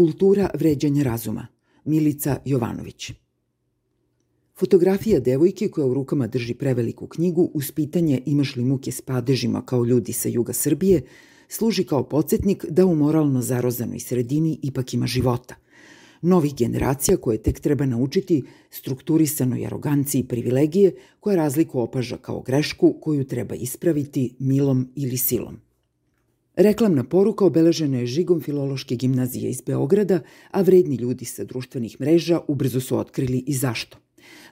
Kultura 0.00 0.50
vređanja 0.54 1.02
razuma. 1.02 1.46
Milica 1.84 2.36
Jovanović. 2.44 3.12
Fotografija 4.58 5.20
devojke 5.20 5.68
koja 5.68 5.86
u 5.86 5.94
rukama 5.94 6.26
drži 6.26 6.54
preveliku 6.54 7.06
knjigu 7.06 7.50
uz 7.54 7.72
pitanje 7.72 8.22
imaš 8.26 8.56
li 8.56 8.64
muke 8.64 8.92
s 8.92 9.00
padežima 9.00 9.62
kao 9.66 9.84
ljudi 9.84 10.12
sa 10.12 10.28
juga 10.28 10.52
Srbije 10.52 11.02
služi 11.48 11.84
kao 11.84 12.08
podsjetnik 12.08 12.64
da 12.68 12.86
u 12.86 12.94
moralno 12.94 13.42
zarozanoj 13.42 14.00
sredini 14.00 14.58
ipak 14.62 14.94
ima 14.94 15.06
života. 15.06 15.54
Novih 16.22 16.54
generacija 16.54 17.16
koje 17.16 17.42
tek 17.42 17.60
treba 17.60 17.86
naučiti 17.86 18.42
strukturisanoj 18.70 19.66
aroganciji 19.66 20.20
i 20.20 20.28
privilegije 20.28 20.94
koja 21.20 21.36
razliku 21.36 21.80
opaža 21.80 22.16
kao 22.16 22.40
grešku 22.40 22.94
koju 23.00 23.24
treba 23.24 23.54
ispraviti 23.54 24.34
milom 24.38 24.88
ili 24.94 25.16
silom. 25.16 25.69
Reklamna 26.60 27.04
poruka 27.04 27.44
obeležena 27.44 27.98
je 27.98 28.06
žigom 28.06 28.40
Filološke 28.40 28.96
gimnazije 28.96 29.50
iz 29.50 29.62
Beograda, 29.66 30.20
a 30.50 30.60
vredni 30.62 30.96
ljudi 30.96 31.24
sa 31.24 31.44
društvenih 31.44 32.00
mreža 32.00 32.40
ubrzo 32.48 32.80
su 32.80 32.98
otkrili 32.98 33.38
i 33.46 33.54
zašto. 33.54 33.98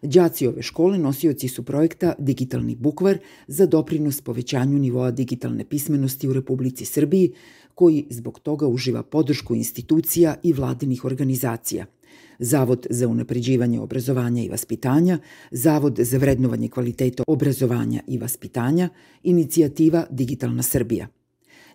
Đaci 0.02 0.47
ove 0.47 0.62
škole 0.62 0.98
nosioci 0.98 1.48
su 1.48 1.62
projekta 1.62 2.14
Digitalni 2.19 2.77
bukvar 2.77 3.19
za 3.47 3.66
doprinos 3.66 4.20
povećanju 4.20 4.78
nivoa 4.78 5.10
digitalne 5.10 5.64
pismenosti 5.64 6.28
u 6.28 6.33
Republici 6.33 6.84
Srbiji, 6.84 7.33
koji 7.74 8.06
zbog 8.11 8.41
toga 8.41 8.66
uživa 8.66 9.02
podršku 9.02 9.55
institucija 9.55 10.34
i 10.42 10.52
vladinih 10.52 11.05
organizacija– 11.05 11.86
Zavod 12.38 12.86
za 12.91 13.09
unapređivanje 13.09 13.80
obrazovanja 13.80 14.42
i 14.42 14.48
vaspitanja, 14.48 15.19
Zavod 15.50 15.98
za 15.98 16.19
vrednovanje 16.19 16.69
kvaliteta 16.69 17.22
obrazovanja 17.27 18.00
i 18.06 18.19
vaspitanja, 18.19 18.88
inicijativa 19.22 20.06
Digitalna 20.11 20.62
Srbija– 20.62 21.09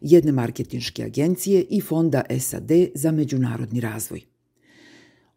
jedne 0.03 0.31
marketinške 0.31 1.03
agencije 1.03 1.65
i 1.69 1.81
fonda 1.81 2.23
SAD 2.39 2.71
za 2.95 3.11
međunarodni 3.11 3.79
razvoj. 3.79 4.21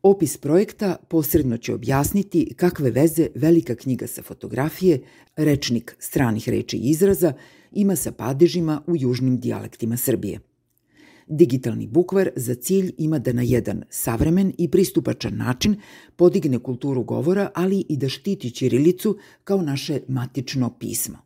Opis 0.03 0.37
projekta 0.37 0.97
posredno 1.09 1.57
će 1.57 1.75
objasniti 1.75 2.55
kakve 2.57 2.91
veze 2.91 3.29
velika 3.35 3.75
knjiga 3.75 4.07
sa 4.07 4.23
fotografije, 4.23 5.01
rečnik 5.37 5.97
stranih 5.99 6.49
reči 6.49 6.77
i 6.77 6.91
izraza, 6.91 7.33
ima 7.73 7.97
sa 7.97 8.13
padežima 8.13 8.83
u 8.87 8.97
južnim 8.97 9.41
dijalektima 9.41 9.97
Srbije. 9.97 10.41
Digitalni 11.27 11.87
bukvar 11.87 12.31
za 12.37 12.55
cilj 12.55 12.93
ima 12.99 13.19
da 13.19 13.33
na 13.33 13.43
jedan 13.43 13.83
savremen 13.91 14.53
i 14.59 14.71
pristupačan 14.71 15.37
način 15.37 15.77
podigne 16.17 16.59
kulturu 16.59 17.03
govora, 17.03 17.51
ali 17.55 17.85
i 17.89 17.97
da 17.97 18.09
štiti 18.09 18.51
Ćirilicu 18.51 19.19
kao 19.45 19.63
naše 19.63 20.01
matično 20.09 20.79
pismo. 20.79 21.26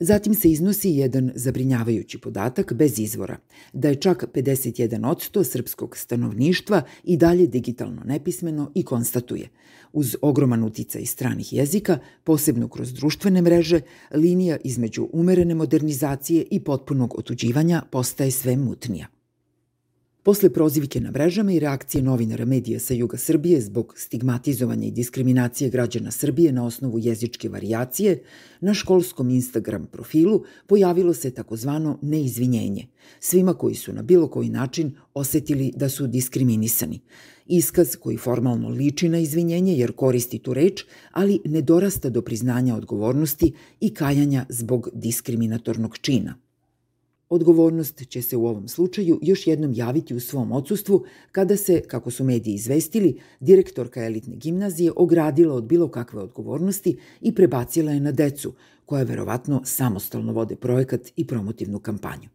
Zatim 0.00 0.34
se 0.34 0.50
iznosi 0.50 0.90
jedan 0.90 1.32
zabrinjavajući 1.34 2.18
podatak 2.18 2.72
bez 2.72 2.98
izvora, 2.98 3.36
da 3.72 3.88
je 3.88 3.94
čak 3.94 4.24
51% 4.34 5.44
srpskog 5.44 5.96
stanovništva 5.96 6.82
i 7.04 7.16
dalje 7.16 7.46
digitalno 7.46 8.02
nepismeno 8.04 8.70
i 8.74 8.82
konstatuje. 8.82 9.48
Uz 9.92 10.16
ogroman 10.22 10.64
uticaj 10.64 11.06
stranih 11.06 11.52
jezika, 11.52 11.98
posebno 12.24 12.68
kroz 12.68 12.92
društvene 12.92 13.42
mreže, 13.42 13.80
linija 14.14 14.56
između 14.64 15.08
umerene 15.12 15.54
modernizacije 15.54 16.44
i 16.50 16.60
potpunog 16.60 17.18
otuđivanja 17.18 17.82
postaje 17.90 18.30
sve 18.30 18.56
mutnija. 18.56 19.15
Posle 20.26 20.50
prozivike 20.50 21.00
na 21.00 21.10
mrežama 21.10 21.52
i 21.52 21.58
reakcije 21.58 22.02
novinara 22.02 22.44
medija 22.44 22.80
sa 22.80 22.94
juga 22.94 23.16
Srbije 23.16 23.60
zbog 23.60 23.94
stigmatizovanja 23.96 24.86
i 24.86 24.90
diskriminacije 24.90 25.70
građana 25.70 26.10
Srbije 26.10 26.52
na 26.52 26.66
osnovu 26.66 26.98
jezičke 26.98 27.48
varijacije, 27.48 28.22
na 28.60 28.74
školskom 28.74 29.30
Instagram 29.30 29.86
profilu 29.86 30.42
pojavilo 30.66 31.14
se 31.14 31.30
takozvano 31.30 31.98
neizvinjenje 32.02 32.86
svima 33.20 33.54
koji 33.54 33.74
su 33.74 33.92
na 33.92 34.02
bilo 34.02 34.28
koji 34.28 34.48
način 34.48 34.94
osetili 35.14 35.72
da 35.76 35.88
su 35.88 36.06
diskriminisani. 36.06 37.00
Iskaz 37.46 37.96
koji 37.96 38.16
formalno 38.16 38.68
liči 38.68 39.08
na 39.08 39.18
izvinjenje 39.18 39.78
jer 39.78 39.92
koristi 39.92 40.38
tu 40.38 40.54
reč, 40.54 40.84
ali 41.12 41.40
ne 41.44 41.62
dorasta 41.62 42.10
do 42.10 42.22
priznanja 42.22 42.76
odgovornosti 42.76 43.52
i 43.80 43.94
kajanja 43.94 44.46
zbog 44.48 44.88
diskriminatornog 44.92 45.98
čina– 45.98 46.34
Odgovornost 47.28 48.08
će 48.08 48.22
se 48.22 48.36
u 48.36 48.46
ovom 48.46 48.68
slučaju 48.68 49.18
još 49.22 49.46
jednom 49.46 49.72
javiti 49.74 50.14
u 50.14 50.20
svom 50.20 50.52
odsustvu 50.52 51.04
kada 51.32 51.56
se, 51.56 51.80
kako 51.80 52.10
su 52.10 52.24
mediji 52.24 52.54
izvestili, 52.54 53.20
direktorka 53.40 54.04
elitne 54.04 54.36
gimnazije 54.36 54.92
ogradila 54.96 55.54
od 55.54 55.64
bilo 55.64 55.88
kakve 55.88 56.20
odgovornosti 56.20 56.98
i 57.20 57.34
prebacila 57.34 57.92
je 57.92 58.00
na 58.00 58.12
decu, 58.12 58.52
koja 58.84 59.02
verovatno 59.02 59.62
samostalno 59.64 60.32
vode 60.32 60.56
projekat 60.56 61.00
i 61.16 61.26
promotivnu 61.26 61.78
kampanju. 61.78 62.28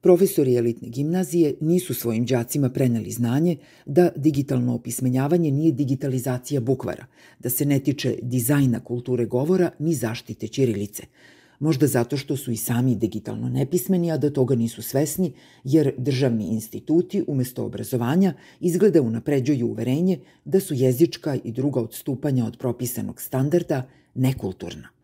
Profesori 0.00 0.56
elitne 0.56 0.88
gimnazije 0.88 1.54
nisu 1.60 1.94
svojim 1.94 2.26
đacima 2.26 2.70
preneli 2.70 3.10
znanje 3.10 3.56
da 3.86 4.10
digitalno 4.16 4.74
opismenjavanje 4.74 5.50
nije 5.50 5.72
digitalizacija 5.72 6.60
bukvara, 6.60 7.06
da 7.38 7.50
se 7.50 7.64
ne 7.64 7.78
tiče 7.78 8.18
dizajna 8.22 8.84
kulture 8.84 9.26
govora 9.26 9.70
ni 9.78 9.94
zaštite 9.94 10.48
ćirilice– 10.48 11.02
možda 11.60 11.86
zato 11.86 12.16
što 12.16 12.36
su 12.36 12.50
i 12.50 12.56
sami 12.56 12.96
digitalno 12.96 13.48
nepismeni, 13.48 14.12
a 14.12 14.16
da 14.16 14.32
toga 14.32 14.54
nisu 14.54 14.82
svesni, 14.82 15.32
jer 15.64 15.94
državni 15.98 16.44
instituti 16.44 17.24
umesto 17.26 17.64
obrazovanja 17.64 18.34
izgleda 18.60 19.02
unapređuju 19.02 19.66
uverenje 19.66 20.18
da 20.44 20.60
su 20.60 20.74
jezička 20.74 21.36
i 21.44 21.52
druga 21.52 21.80
odstupanja 21.80 22.46
od 22.46 22.58
propisanog 22.58 23.20
standarda 23.20 23.82
nekulturna. 24.14 24.99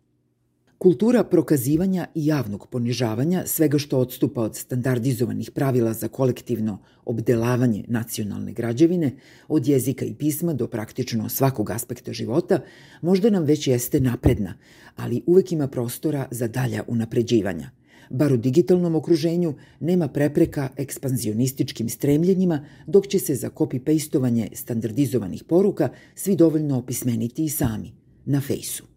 Kultura 0.77 1.23
prokazivanja 1.23 2.05
i 2.15 2.25
javnog 2.25 2.67
ponižavanja 2.67 3.43
svega 3.45 3.77
što 3.77 3.99
odstupa 3.99 4.41
od 4.41 4.55
standardizovanih 4.55 5.51
pravila 5.51 5.93
za 5.93 6.07
kolektivno 6.07 6.77
obdelavanje 7.05 7.83
nacionalne 7.87 8.53
građevine, 8.53 9.15
od 9.47 9.67
jezika 9.67 10.05
i 10.05 10.13
pisma 10.13 10.53
do 10.53 10.67
praktično 10.67 11.29
svakog 11.29 11.69
aspekta 11.69 12.13
života, 12.13 12.59
možda 13.01 13.29
nam 13.29 13.43
već 13.43 13.67
jeste 13.67 13.99
napredna, 13.99 14.53
ali 14.95 15.23
uvek 15.25 15.51
ima 15.51 15.67
prostora 15.67 16.27
za 16.31 16.47
dalja 16.47 16.83
unapređivanja. 16.87 17.69
Bar 18.09 18.33
u 18.33 18.37
digitalnom 18.37 18.95
okruženju 18.95 19.53
nema 19.79 20.07
prepreka 20.07 20.69
ekspanzionističkim 20.77 21.89
stremljenjima, 21.89 22.65
dok 22.87 23.07
će 23.07 23.19
se 23.19 23.35
za 23.35 23.49
copy-pastovanje 23.49 24.47
standardizovanih 24.53 25.43
poruka 25.43 25.89
svi 26.15 26.35
dovoljno 26.35 26.77
opismeniti 26.77 27.45
i 27.45 27.49
sami, 27.49 27.93
na 28.25 28.41
fejsu. 28.41 28.96